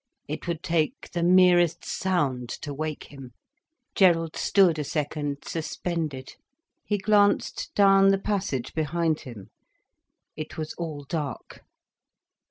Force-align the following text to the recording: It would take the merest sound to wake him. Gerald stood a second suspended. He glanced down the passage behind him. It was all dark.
It 0.27 0.47
would 0.47 0.63
take 0.63 1.11
the 1.11 1.21
merest 1.21 1.85
sound 1.85 2.49
to 2.63 2.73
wake 2.73 3.03
him. 3.11 3.33
Gerald 3.93 4.35
stood 4.35 4.79
a 4.79 4.83
second 4.83 5.45
suspended. 5.45 6.33
He 6.83 6.97
glanced 6.97 7.71
down 7.75 8.07
the 8.07 8.17
passage 8.17 8.73
behind 8.73 9.19
him. 9.19 9.51
It 10.35 10.57
was 10.57 10.73
all 10.73 11.03
dark. 11.07 11.61